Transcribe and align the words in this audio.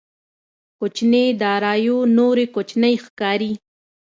کوچنيې 0.77 1.25
داراییو 1.41 1.97
نورې 2.17 2.45
کوچنۍ 2.55 2.95
ښکاري. 3.05 3.51